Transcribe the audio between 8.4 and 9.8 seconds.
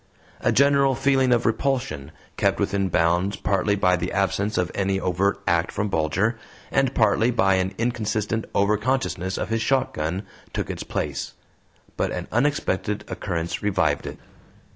over consciousness of his